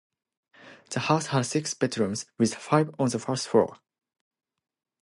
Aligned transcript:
The 0.89 0.99
house 1.01 1.27
had 1.27 1.45
six 1.45 1.75
bedrooms, 1.75 2.25
with 2.39 2.55
five 2.55 2.89
on 2.97 3.09
the 3.09 3.19
first 3.19 3.47
floor. 3.47 3.77